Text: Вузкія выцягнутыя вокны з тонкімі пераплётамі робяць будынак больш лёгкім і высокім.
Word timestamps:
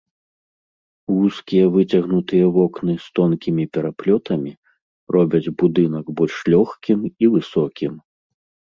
Вузкія 1.15 1.65
выцягнутыя 1.75 2.47
вокны 2.57 2.93
з 3.03 3.13
тонкімі 3.19 3.63
пераплётамі 3.77 4.51
робяць 5.19 5.47
будынак 5.63 6.05
больш 6.23 6.35
лёгкім 6.57 6.99
і 7.13 7.25
высокім. 7.39 7.93